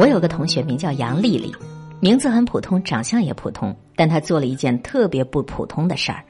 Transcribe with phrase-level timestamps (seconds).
[0.00, 1.54] 我有个同学名叫杨丽丽，
[2.00, 6.24] 名字很普通，长相也普通，但她做了一件特别不普通的事儿，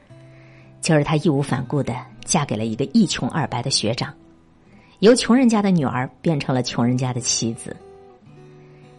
[0.81, 1.95] 就是她义无反顾的
[2.25, 4.13] 嫁给了一个一穷二白的学长，
[4.99, 7.73] 由穷人家的女儿变成了穷人家的妻子。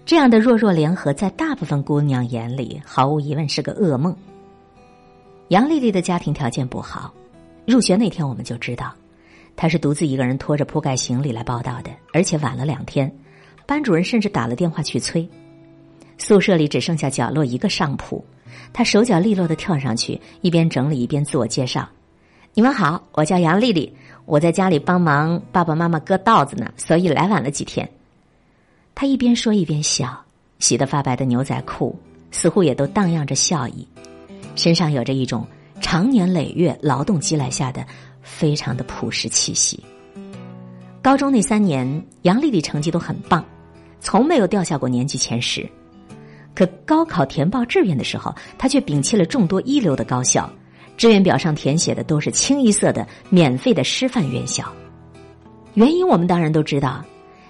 [0.06, 4.16] 这样的弱弱联合，在大部分姑娘眼里，毫无疑问是个噩梦。
[5.48, 7.12] 杨丽丽的家庭条件不好，
[7.66, 8.90] 入学那天我们就知道，
[9.54, 13.14] 她是独自一个人拖着铺盖行李来报道的，而且晚了两天。
[13.72, 15.26] 班主任甚至打了电话去催。
[16.18, 18.22] 宿舍里只剩下角落一个上铺，
[18.70, 21.88] 他手脚利落的跳上去，一边整理一边自我介绍
[22.52, 23.90] ：“你们好，我叫杨丽丽，
[24.26, 27.88] 我在家里帮忙爸爸妈妈割稻子呢，所以来晚了几天。”
[28.94, 30.22] 他一边说一边笑，
[30.58, 31.98] 洗得发白的牛仔裤
[32.30, 33.88] 似乎也都荡漾着笑意，
[34.54, 35.46] 身上有着一种
[35.80, 37.86] 长年累月劳动积累下的
[38.20, 39.82] 非常的朴实气息。
[41.00, 43.42] 高中那三年，杨丽丽成绩都很棒，
[44.02, 45.66] 从没有掉下过年级前十。
[46.54, 50.50] 可高考填报志愿的时候，他却摒弃了众多一流的高校，
[50.98, 54.70] 志愿表上填写的都是清一色的免费的师范院校。
[55.74, 57.02] 原因我们当然都知道，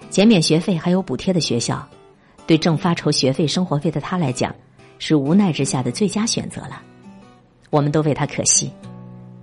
[0.08, 1.84] 减免学费还有补贴的学校，
[2.46, 4.54] 对正发愁学费生活费的他来讲，
[4.98, 6.80] 是无奈之下的最佳选择了。
[7.70, 8.70] 我们都为他可惜，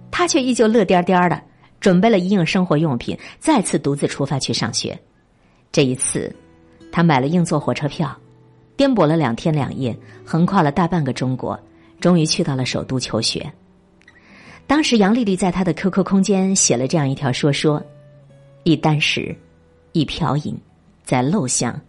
[0.10, 1.42] 他却依旧乐颠颠的。
[1.82, 5.00] 准备了一应生活用品，再次独自出发去上学。
[5.72, 6.36] 这一次，
[6.92, 8.16] 他买了硬座火车票，
[8.76, 11.60] 颠簸了两天两夜，横跨了大半个中国，
[12.00, 13.52] 终于去到了首都求学。
[14.66, 17.84] 当时，杨丽丽在她的 QQ 空间写了这样一条说说
[18.64, 19.36] ：“一箪食，
[19.94, 20.56] 一瓢饮，
[21.04, 21.80] 在陋巷，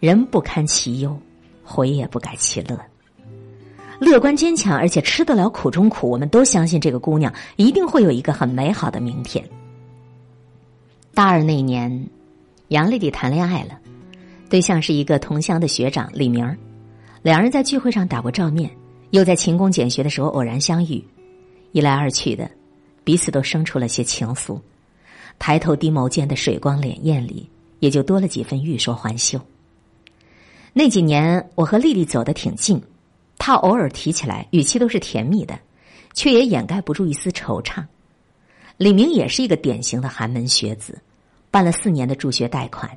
[0.00, 1.18] 人不堪其忧，
[1.62, 2.78] 回也不改其乐。”
[4.00, 6.10] 乐观坚强，而且吃得了苦中苦。
[6.10, 9.42] 我们都相信这个姑娘一定会有一个很美好的明天。
[11.14, 12.08] 大二那年，
[12.68, 13.78] 杨丽丽谈恋爱了，
[14.54, 16.56] 对象是一个同乡的学长李明
[17.22, 18.70] 两人在聚会上打过照面，
[19.10, 21.04] 又在勤工俭学的时候偶然相遇，
[21.72, 22.48] 一来二去的，
[23.02, 24.60] 彼此都生出了些情愫。
[25.40, 29.40] 抬头低眸间的水光潋滟里，也就多了几分欲说还休。
[30.72, 32.80] 那几年，我和丽丽走得挺近。
[33.36, 35.58] 他偶尔提起来，语气都是甜蜜的，
[36.12, 37.84] 却也掩盖不住一丝惆怅。
[38.76, 40.96] 李明也是一个典型的寒门学子，
[41.50, 42.88] 办了四年的助学贷款，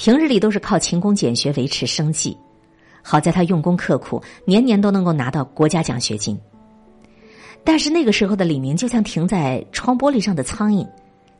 [0.00, 2.34] 平日里都是靠勤工俭学维持生计。
[3.02, 6.40] 好在他用功刻苦，年年都能够拿到国家奖学金。
[7.62, 10.88] 但是那个时候的李明就像停在窗玻璃上的苍蝇，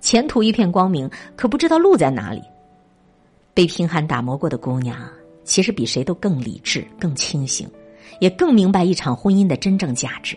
[0.03, 2.43] 前途一片光明，可不知道路在哪里。
[3.54, 4.94] 被贫寒打磨过的姑娘，
[5.42, 7.66] 其实比谁都更理智、更清醒。
[8.19, 10.37] 也更明白一场婚姻的真正价值，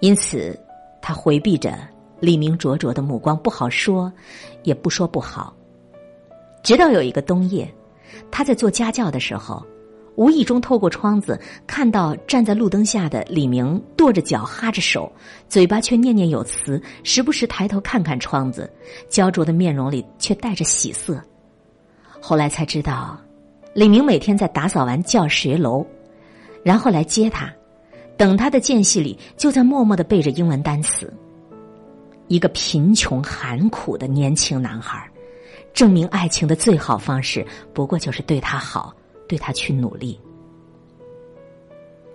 [0.00, 0.58] 因此，
[1.02, 1.76] 他回避着
[2.18, 4.10] 李明灼灼的目光，不好说，
[4.62, 5.54] 也不说不好。
[6.66, 7.72] 直到有一个冬夜，
[8.28, 9.64] 他在做家教的时候，
[10.16, 15.12] 无意中透过窗子看到站在路灯下的李明，跺着脚，哈着手，
[15.48, 18.68] 嘴巴却念念有词，时不时抬头看看窗子，
[19.08, 21.22] 焦灼的面容里却带着喜色。
[22.20, 23.16] 后来才知道，
[23.72, 25.86] 李明每天在打扫完教学楼。
[26.64, 27.48] 然后来接他，
[28.16, 31.14] 等他的间隙里，就在默默的背着英文单词。
[32.26, 35.08] 一个贫穷寒苦的年轻男孩，
[35.76, 38.94] 证明爱情的最好方式，不过就是对他好，
[39.28, 40.18] 对他去努力。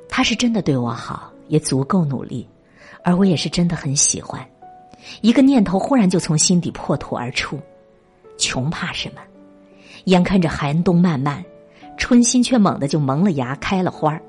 [0.09, 2.49] 他是真的对我好，也足够努力，
[3.03, 4.43] 而我也是真的很喜欢。
[5.21, 7.59] 一个念头忽然就从心底破土而出：
[8.35, 9.21] 穷怕什么？
[10.05, 11.45] 眼看着寒冬漫漫，
[11.97, 14.19] 春心却猛地就萌了芽，开了花儿。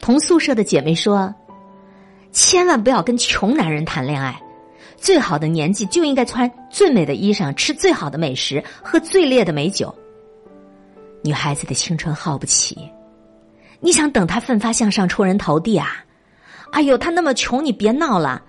[0.00, 1.34] 同宿舍的姐妹说
[2.30, 4.38] ：“千万不要跟穷男人谈恋爱，
[4.96, 9.94] 最好的年纪就应该穿最美的衣裳，吃最好的美食，喝最烈的美酒。
[11.22, 12.76] 女孩子的青春耗不起，
[13.80, 16.04] 你想等她奋发向上、出人头地啊？
[16.72, 18.42] 哎呦，他那么穷，你别闹了，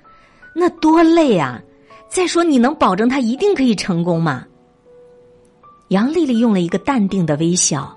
[0.54, 1.62] 那多累啊！
[2.10, 4.46] 再说，你能保证他一定可以成功吗？”
[5.90, 7.96] 杨丽丽用了一个淡定的微笑。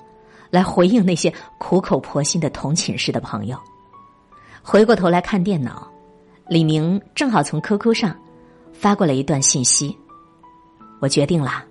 [0.50, 3.58] 来回应那些苦口婆心的同寝室的朋友。
[4.62, 5.86] 回过头来看电脑，
[6.48, 8.16] 李明正好从 QQ 上
[8.78, 9.98] 发过来一段信息
[11.02, 11.64] ：“我决定了，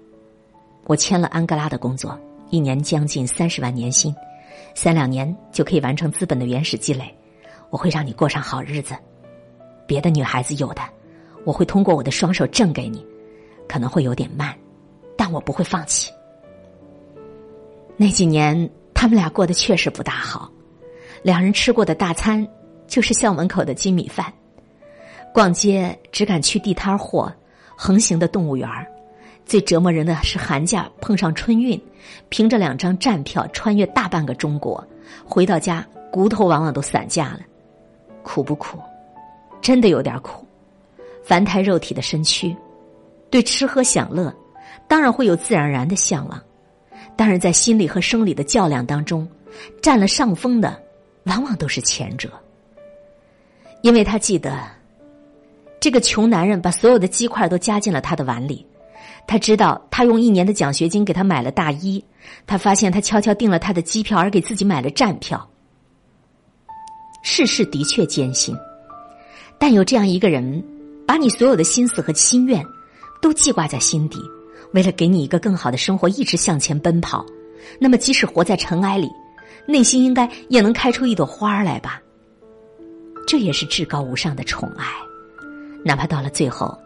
[0.84, 2.20] 我签了安哥拉的工作，
[2.50, 4.14] 一年将近三十万年薪，
[4.76, 7.18] 三两年就可以完成资本的原始积累。
[7.70, 8.94] 我会让你过上好日子。
[9.88, 10.82] 别的女孩子有的，
[11.46, 13.06] 我会通过我的双手挣给你，
[13.70, 14.54] 可能会有点慢，
[15.16, 16.12] 但我不会放弃。”
[17.96, 20.52] 那几年，他们俩过得确实不大好。
[21.24, 22.46] 两人吃过的大餐
[22.86, 24.32] 就是校门口的金米饭，
[25.38, 27.32] 逛街只敢去地摊货，
[27.76, 28.68] 横行的动物园
[29.46, 31.80] 最折磨人的是寒假碰上春运，
[32.28, 34.84] 凭着两张站票穿越大半个中国，
[35.24, 37.42] 回到家骨头往往都散架了，
[38.24, 38.80] 苦不苦？
[39.62, 40.44] 真的有点苦。
[41.24, 42.58] 凡胎肉体的身躯，
[43.30, 44.36] 对吃喝享乐，
[44.88, 46.42] 当然会有自然而然的向往，
[47.16, 49.30] 但是在心理和生理的较量当中，
[49.84, 50.82] 占了上风的，
[51.26, 52.28] 往往都是前者。
[53.84, 54.58] 因为他记得，
[55.80, 58.66] 这个穷男人把所有的鸡块都夹进了他的碗里。
[59.28, 62.04] 他知道，他用一年的奖学金给他买了大衣。
[62.46, 65.50] 他发现，他悄悄订了他的机票，而给自己买了站票。
[67.24, 68.56] 世事的确艰辛，
[69.60, 70.64] 但有这样一个人，
[71.06, 72.66] 把你所有的心思和心愿
[73.22, 74.20] 都记挂在心底，
[74.74, 77.26] 为了给你一个更好的生活，一直向前奔跑。
[77.80, 79.10] 那么，即使活在尘埃里，
[79.66, 82.02] 内心应该也能开出一朵花来吧？
[83.28, 84.86] 这也是至高无上的宠爱，
[85.84, 86.78] 哪怕到了最后，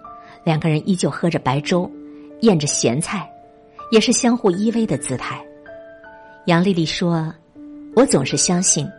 [0.43, 1.89] 两个人依旧喝着白粥。
[2.41, 3.31] 咽着咸菜，
[3.91, 5.39] 也是相互依偎的姿态。
[6.47, 7.31] 杨丽丽说
[7.95, 8.89] ：“我总是相信，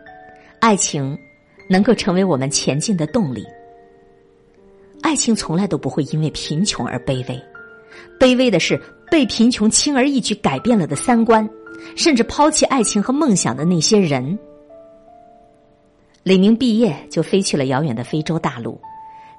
[0.61, 1.17] 爱情
[1.69, 3.43] 能够成为我们前进的动力。
[5.01, 7.37] 爱情从来都不会因为贫穷而卑微，
[8.17, 8.81] 卑微的是
[9.11, 11.45] 被贫穷轻而易举改变了的三观，
[11.97, 14.39] 甚至抛弃爱情和梦想的那些人。”
[16.23, 18.79] 李明毕业就飞去了遥远的非洲大陆，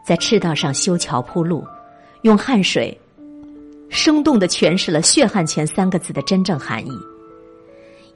[0.06, 1.64] 在赤道上修桥铺路，
[2.22, 2.96] 用汗水。
[3.88, 6.90] 生动的诠释了“血汗钱”三个字的真正含义。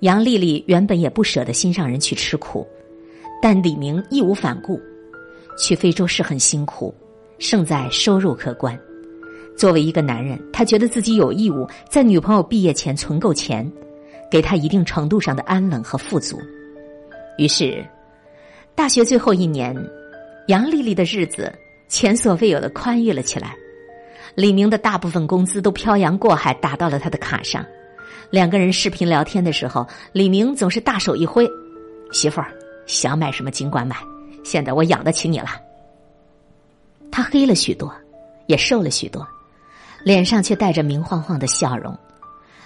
[0.01, 2.67] 杨丽丽原本也不舍得心上人去吃苦，
[3.41, 4.81] 但李明义无反顾。
[5.57, 6.95] 去非洲是很辛苦，
[7.39, 8.79] 胜在收入可观。
[9.57, 13.69] 作为一个男人，他觉得自己有义务在女朋友毕业前存够钱，
[14.31, 16.39] 给她一定程度上的安稳和富足。
[17.39, 17.85] 于是，
[18.75, 19.77] 大学最后一年，
[20.47, 21.53] 杨丽丽的日子
[21.89, 23.57] 前所未有的宽裕了起来。
[24.35, 27.65] 李明的大部分工资都漂洋过海打到了他的卡上，
[28.31, 31.49] 两个人视频聊天的时候，李明总是大手一挥
[32.13, 32.53] ：“媳妇儿，
[32.87, 33.97] 想买什么尽管买，
[34.45, 35.49] 现在我养得起你了。”
[37.11, 37.93] 他黑了许多，
[38.47, 39.27] 也瘦了许多，
[40.05, 41.99] 脸上却带着明晃晃的笑容。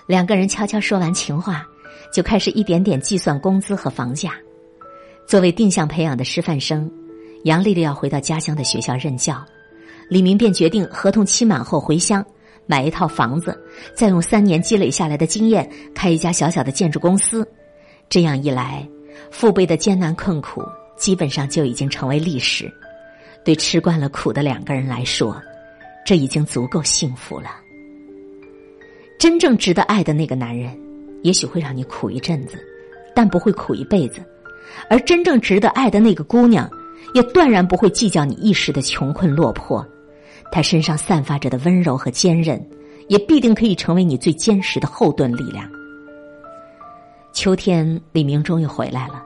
[0.07, 1.65] 两个人悄悄说完情话，
[2.13, 4.33] 就开始一点点计算工资和房价。
[5.27, 6.91] 作为定向培养的师范生，
[7.45, 9.45] 杨丽丽要回到家乡的学校任教。
[10.09, 12.25] 李明便决定合同期满后回乡，
[12.67, 13.59] 买一套房子，
[13.95, 17.47] 再用三年积累下来的经验开一家小小的建筑公司。
[18.09, 18.87] 这样一来，
[19.31, 20.63] 父辈的艰难困苦
[20.97, 22.71] 基本上就已经成为历史。
[23.45, 25.41] 对吃惯了苦的两个人来说，
[26.07, 27.51] 这已经足够幸福了。
[29.19, 30.79] 真正值得爱的那个男人，
[31.23, 32.59] 也许会让你苦一阵子，
[33.15, 34.21] 但不会苦一辈子；
[34.91, 36.71] 而真正值得爱的那个姑娘，
[37.15, 39.87] 也断然不会计较你一时的穷困落魄。
[40.51, 42.63] 他身上散发着的温柔和坚韧，
[43.09, 45.69] 也必定可以成为你最坚实的后盾力量。
[47.33, 49.25] 秋天，李明终于回来了。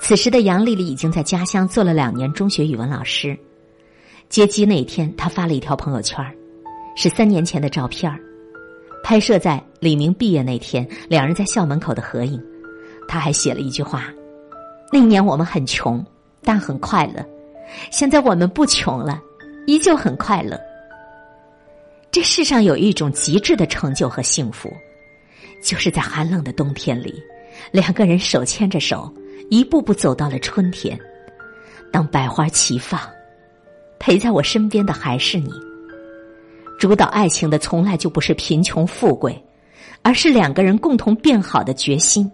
[0.00, 3.36] 此时的杨丽丽已经在家乡做了两年中学语文老师。
[4.28, 6.24] 接机那天，他发了一条朋友圈
[6.96, 8.10] 是三年前的照片
[9.02, 12.40] 拍摄在李明毕业那天，两人在校门口的合影。
[13.08, 14.04] 他还写了一句话
[14.92, 16.04] ：“那年我们很穷，
[16.44, 17.24] 但很快乐。
[17.90, 19.20] 现在我们不穷了。”
[19.64, 20.60] 依旧很快乐。
[22.10, 24.68] 这世上有一种极致的成就和幸福，
[25.62, 27.22] 就是在寒冷的冬天里，
[27.70, 29.08] 两个人手牵着手，
[29.50, 30.98] 一步步走到了春天。
[31.92, 33.00] 当百花齐放，
[34.00, 35.52] 陪在我身边的还是你。
[36.76, 39.40] 主导爱情的从来就不是贫穷富贵，
[40.02, 42.28] 而是两个人共同变好的决心。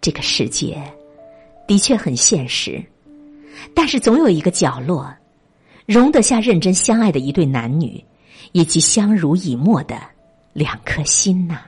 [0.00, 0.76] 这个世界
[1.68, 2.84] 的确很现实，
[3.74, 5.12] 但是总有一个角落。
[5.86, 8.04] 容得下认真相爱的一对男女，
[8.50, 9.96] 以及相濡以沫的
[10.52, 11.60] 两颗心呐。